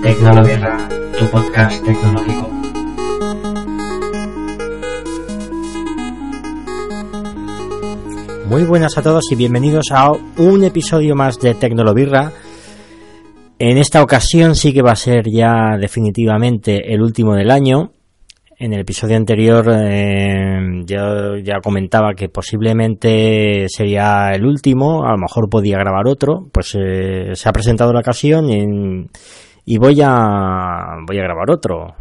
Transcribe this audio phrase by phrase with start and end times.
[0.00, 0.88] Tecnología,
[1.18, 2.48] tu podcast tecnológico.
[8.46, 12.30] Muy buenas a todos y bienvenidos a un episodio más de Tecnolobirra.
[13.58, 17.90] En esta ocasión sí que va a ser ya definitivamente el último del año.
[18.62, 25.18] En el episodio anterior eh, yo ya comentaba que posiblemente sería el último, a lo
[25.18, 28.48] mejor podía grabar otro, pues eh, se ha presentado la ocasión
[29.64, 31.96] y, voy a voy a grabar otro.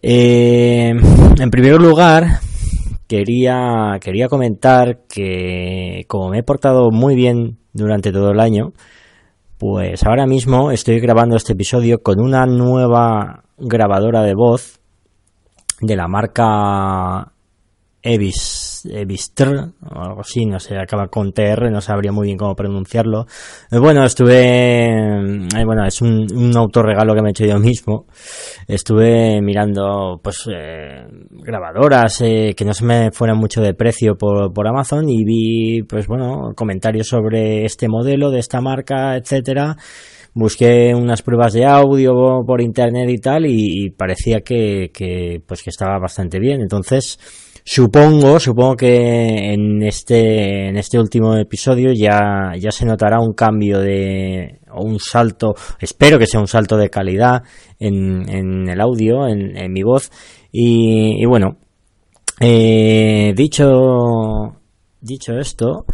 [0.00, 2.38] Eh, en primer lugar,
[3.08, 8.74] quería, quería comentar que como me he portado muy bien durante todo el año,
[9.58, 14.80] pues ahora mismo estoy grabando este episodio con una nueva grabadora de voz
[15.80, 17.32] de la marca
[18.00, 22.54] Evis, Evistr, o algo así, no sé, acaba con TR, no sabría muy bien cómo
[22.54, 23.26] pronunciarlo.
[23.70, 28.06] Eh, Bueno, estuve, eh, bueno, es un, un autorregalo que me he hecho yo mismo.
[28.68, 34.52] Estuve mirando, pues, eh, grabadoras eh, que no se me fueran mucho de precio por,
[34.52, 39.76] por Amazon y vi, pues, bueno, comentarios sobre este modelo de esta marca, etcétera
[40.38, 45.98] busqué unas pruebas de audio por internet y tal y, parecía que, pues que estaba
[45.98, 46.60] bastante bien.
[46.60, 47.18] Entonces
[47.64, 53.80] supongo supongo que en este en este último episodio ya ya se notará un cambio
[53.80, 57.42] de o un salto espero que sea un salto de calidad
[57.78, 60.10] en, en el audio en, en mi voz.
[60.50, 61.58] Y, y bueno
[62.40, 63.66] eh, dicho
[65.02, 65.84] dicho esto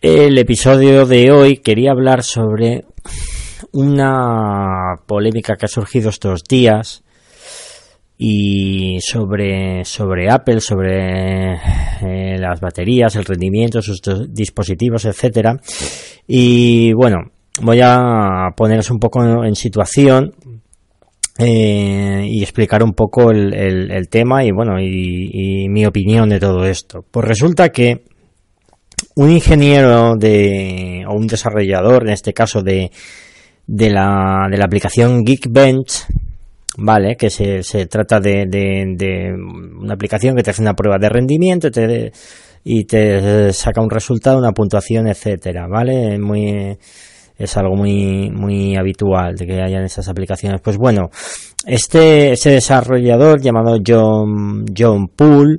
[0.00, 2.84] el episodio de hoy quería hablar sobre
[3.72, 7.02] una polémica que ha surgido estos días
[8.16, 15.60] y sobre, sobre Apple, sobre eh, las baterías, el rendimiento, sus dispositivos, etcétera.
[16.26, 17.18] Y bueno,
[17.62, 20.34] voy a poneros un poco en situación
[21.38, 27.04] eh, y explicar un poco el, tema y bueno, y mi opinión de todo esto.
[27.08, 28.02] Pues resulta que
[29.14, 32.90] un ingeniero de, o un desarrollador, en este caso de,
[33.68, 36.06] de la, de la aplicación Geekbench,
[36.78, 37.16] ¿vale?
[37.16, 39.34] Que se, se trata de, de,
[39.78, 42.10] una aplicación que te hace una prueba de rendimiento te,
[42.64, 46.18] y te saca un resultado, una puntuación, etcétera, ¿vale?
[46.18, 46.78] Muy,
[47.36, 50.62] es algo muy, muy habitual de que hayan esas aplicaciones.
[50.62, 51.10] Pues bueno,
[51.66, 55.58] este, ese desarrollador llamado John, John Poole,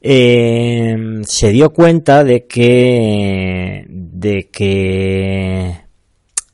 [0.00, 5.87] eh, se dio cuenta de que, de que,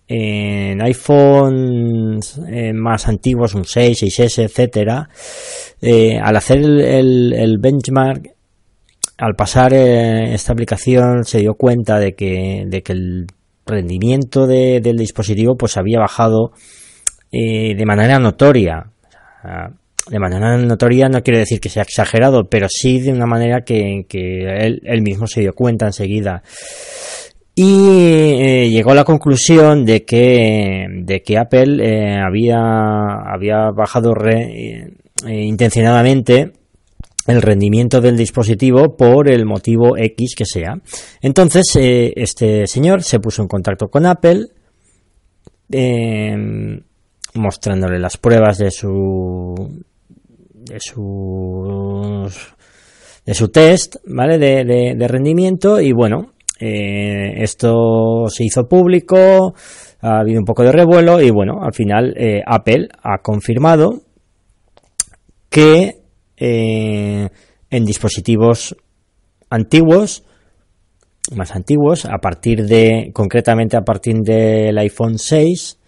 [0.06, 5.09] en iPhones eh, más antiguos, un 6, 6S, etcétera,
[5.81, 8.31] eh, al hacer el, el, benchmark,
[9.16, 13.26] al pasar eh, esta aplicación se dio cuenta de que, de que el
[13.65, 16.53] rendimiento de, del dispositivo pues había bajado
[17.32, 18.91] eh, de manera notoria.
[20.10, 24.04] de manera notoria no quiere decir que sea exagerado, pero sí de una manera que,
[24.06, 26.42] que él, él mismo se dio cuenta enseguida
[27.56, 27.88] y
[28.41, 32.59] eh, llegó a la conclusión de que, de que Apple eh, había,
[33.32, 34.91] había bajado eh,
[35.25, 36.53] intencionadamente
[37.28, 40.75] el rendimiento del dispositivo por el motivo X que sea.
[41.22, 44.48] Entonces, este señor se puso en contacto con Apple,
[47.34, 49.54] mostrándole las pruebas de su,
[50.53, 52.31] de su,
[53.25, 54.36] de su test, ¿vale?
[54.36, 59.54] De, de rendimiento y bueno, eh, esto se hizo público,
[60.00, 64.03] ha habido un poco de revuelo y bueno, al final eh, Apple ha confirmado
[65.48, 66.03] que
[66.37, 67.28] eh,
[67.70, 68.76] en dispositivos
[69.50, 70.25] antiguos,
[71.34, 75.78] más antiguos, a partir de, concretamente a partir del iPhone 6,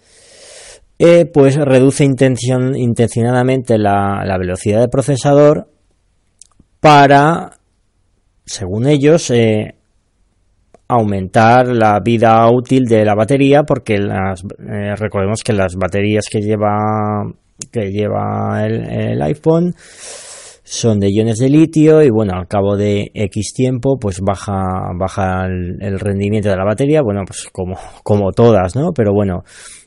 [0.98, 5.68] eh, pues reduce intencionadamente la, velocidad de procesador
[6.80, 7.58] para,
[8.46, 9.30] según ellos,
[10.88, 16.40] aumentar la vida útil de la batería porque las eh, recordemos que las baterías que
[16.40, 17.24] lleva
[17.72, 19.74] que lleva el, iPhone
[20.62, 25.46] son de iones de litio y bueno al cabo de X tiempo pues baja baja
[25.46, 29.42] el, el rendimiento de la batería bueno pues como como todas no pero bueno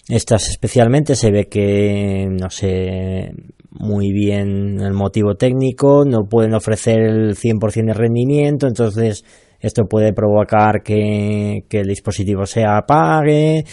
[0.10, 3.32] estas especialmente se ve que no sé
[3.72, 9.24] muy bien el motivo técnico no pueden ofrecer el 100% de rendimiento entonces
[9.60, 13.64] esto puede provocar que, el dispositivo se apague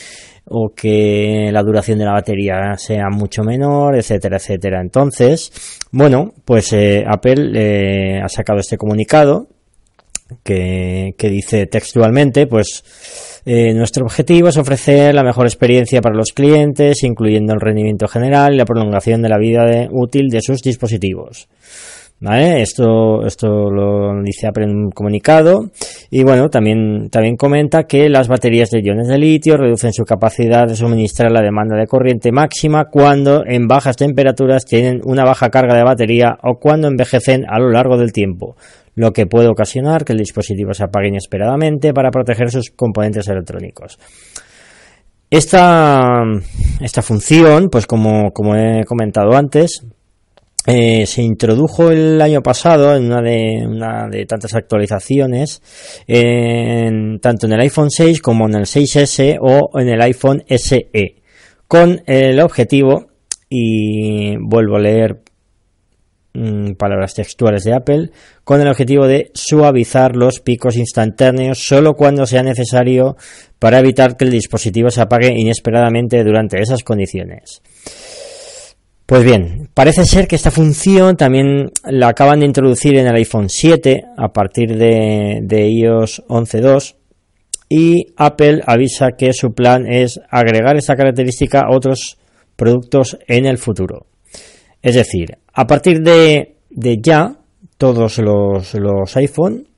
[0.49, 4.81] o que la duración de la batería sea mucho menor, etcétera, etcétera.
[4.81, 5.51] Entonces,
[5.91, 9.49] bueno, pues eh, Apple eh, ha sacado este comunicado
[10.43, 17.03] que, dice textualmente, pues eh, nuestro objetivo es ofrecer la mejor experiencia para los clientes,
[17.05, 21.49] incluyendo el rendimiento general y la prolongación de la vida útil de sus dispositivos.
[22.19, 22.63] ¿Vale?
[22.63, 25.71] Esto, esto lo dice Apple en un comunicado.
[26.11, 30.67] Y bueno, también, también comenta que las baterías de iones de litio reducen su capacidad
[30.67, 35.77] de suministrar la demanda de corriente máxima cuando en bajas temperaturas tienen una baja carga
[35.77, 38.57] de batería o cuando envejecen a lo largo del tiempo,
[38.95, 43.99] lo que puede ocasionar que el dispositivo se apague inesperadamente para proteger sus componentes electrónicos.
[45.29, 46.23] Esta,
[46.81, 49.85] esta función, pues como, como he comentado antes,
[50.67, 55.63] eh, se introdujo el año pasado en una de, una de tantas actualizaciones,
[56.09, 61.23] en, tanto en el iPhone 6 como en el 6S o en el iPhone SE,
[61.69, 63.07] con el objetivo,
[63.49, 65.23] y vuelvo a leer
[66.35, 68.11] mm, palabras textuales de Apple,
[68.43, 73.17] con el objetivo de suavizar los picos instantáneos solo cuando sea necesario
[73.61, 77.63] para evitar que el dispositivo se apague inesperadamente durante esas condiciones.
[79.07, 83.51] Pues bien, parece ser que esta función también la acaban de introducir en el iPhone
[83.51, 86.97] 7 a partir de, iOS 11.2
[87.69, 92.17] y Apple avisa que su plan es agregar esta característica a otros
[92.57, 94.07] productos en el futuro.
[94.81, 97.37] Es decir, a partir de, de ya,
[97.77, 99.69] todos los, los iPhone,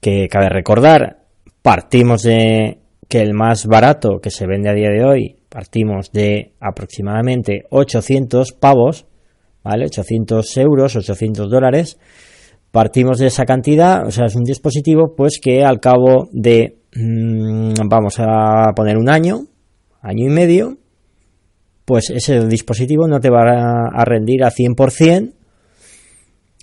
[0.00, 1.24] que cabe recordar,
[1.62, 2.78] partimos de
[3.08, 8.52] que el más barato que se vende a día de hoy, partimos de aproximadamente 800
[8.52, 9.04] pavos,
[9.62, 9.84] ¿vale?
[9.84, 11.98] 800 euros, 800 dólares.
[12.70, 17.72] Partimos de esa cantidad, o sea, es un dispositivo, pues que al cabo de, mmm,
[17.90, 19.40] vamos a poner un año,
[20.00, 20.78] año y medio,
[21.84, 25.32] pues ese dispositivo no te va a rendir a 100%,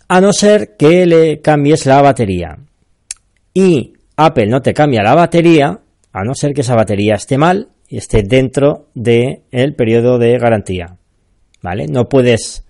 [0.08, 2.58] a no ser que le cambies la batería.
[3.54, 5.82] Y Apple no te cambia la batería,
[6.14, 10.98] a no ser que esa batería esté mal esté dentro del el periodo de garantía.
[11.62, 11.88] ¿Vale?
[11.88, 12.66] No puedes,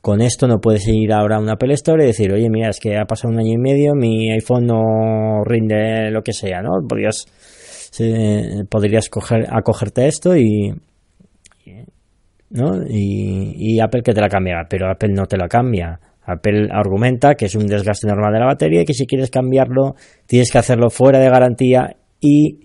[0.00, 2.78] con esto no puedes ir ahora a una Apple Store y decir, oye, mira, es
[2.78, 6.86] que ha pasado un año y medio, mi iPhone no rinde lo que sea, ¿no?
[6.86, 7.26] Podrías,
[8.68, 10.74] podrías coger, acogerte a esto y,
[12.50, 12.82] ¿no?
[12.88, 15.98] Y, Apple que te la cambiará, pero Apple no te la cambia.
[16.24, 19.94] Apple argumenta que es un desgaste normal de la batería y que si quieres cambiarlo
[20.26, 22.63] tienes que hacerlo fuera de garantía y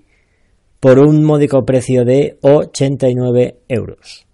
[0.79, 4.25] por un módico precio de 89 euros.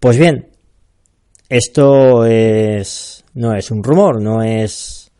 [0.00, 0.48] Pues bien,
[1.48, 5.12] esto es no es un rumor, no es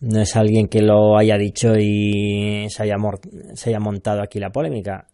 [0.00, 2.96] no es alguien que lo haya dicho y se haya,
[3.54, 5.08] se haya montado aquí la polémica.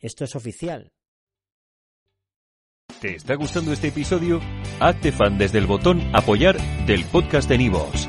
[0.00, 0.92] Esto es oficial.
[3.00, 4.40] ¿Te está gustando este episodio?
[4.80, 6.56] Hazte fan desde el botón Apoyar
[6.86, 8.08] del podcast de Nivos.